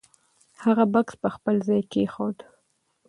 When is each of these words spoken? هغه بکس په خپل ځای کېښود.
هغه 0.63 0.83
بکس 0.93 1.15
په 1.21 1.29
خپل 1.35 1.55
ځای 1.67 1.81
کېښود. 1.91 2.37